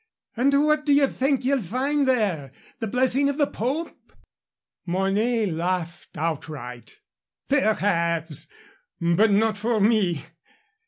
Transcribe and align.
"And 0.35 0.51
what 0.65 0.83
do 0.83 0.93
ye 0.93 1.05
think 1.05 1.45
ye'll 1.45 1.61
find 1.61 2.07
there 2.07 2.51
the 2.79 2.87
blessing 2.87 3.29
of 3.29 3.37
the 3.37 3.45
Pope?" 3.45 3.95
Mornay 4.83 5.45
laughed 5.45 6.17
outright. 6.17 7.01
"Perhaps, 7.47 8.47
but 8.99 9.29
not 9.29 9.57
for 9.57 9.79
me. 9.79 10.25